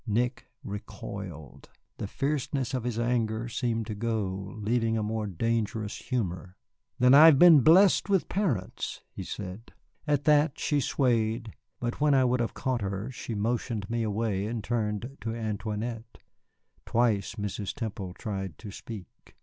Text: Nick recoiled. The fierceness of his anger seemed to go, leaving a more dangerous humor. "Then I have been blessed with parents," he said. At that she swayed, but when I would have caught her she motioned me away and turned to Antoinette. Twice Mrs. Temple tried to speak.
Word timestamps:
Nick 0.07 0.47
recoiled. 0.63 1.69
The 1.97 2.07
fierceness 2.07 2.73
of 2.73 2.85
his 2.85 2.97
anger 2.97 3.47
seemed 3.47 3.85
to 3.85 3.93
go, 3.93 4.51
leaving 4.57 4.97
a 4.97 5.03
more 5.03 5.27
dangerous 5.27 5.97
humor. 5.97 6.57
"Then 6.97 7.13
I 7.13 7.25
have 7.27 7.37
been 7.37 7.59
blessed 7.61 8.09
with 8.09 8.27
parents," 8.27 9.01
he 9.13 9.21
said. 9.23 9.73
At 10.07 10.23
that 10.23 10.57
she 10.57 10.79
swayed, 10.79 11.53
but 11.79 12.01
when 12.01 12.15
I 12.15 12.23
would 12.25 12.39
have 12.39 12.55
caught 12.55 12.81
her 12.81 13.11
she 13.11 13.35
motioned 13.35 13.91
me 13.91 14.01
away 14.01 14.47
and 14.47 14.63
turned 14.63 15.19
to 15.21 15.35
Antoinette. 15.35 16.17
Twice 16.87 17.35
Mrs. 17.35 17.71
Temple 17.75 18.15
tried 18.15 18.57
to 18.57 18.71
speak. 18.71 19.35